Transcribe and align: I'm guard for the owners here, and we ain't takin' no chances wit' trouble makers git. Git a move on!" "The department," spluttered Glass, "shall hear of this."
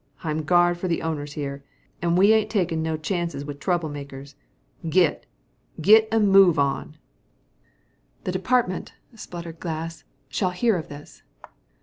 I'm 0.23 0.41
guard 0.41 0.79
for 0.79 0.87
the 0.87 1.03
owners 1.03 1.33
here, 1.33 1.63
and 2.01 2.17
we 2.17 2.33
ain't 2.33 2.49
takin' 2.49 2.81
no 2.81 2.97
chances 2.97 3.45
wit' 3.45 3.61
trouble 3.61 3.87
makers 3.87 4.33
git. 4.89 5.27
Git 5.79 6.07
a 6.11 6.19
move 6.19 6.57
on!" 6.57 6.97
"The 8.23 8.31
department," 8.31 8.93
spluttered 9.13 9.59
Glass, 9.59 10.03
"shall 10.27 10.49
hear 10.49 10.75
of 10.75 10.87
this." 10.87 11.21